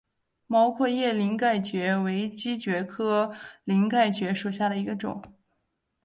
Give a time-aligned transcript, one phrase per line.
[0.47, 5.21] 毛阔叶鳞盖蕨为姬蕨科鳞盖蕨属下的一个种。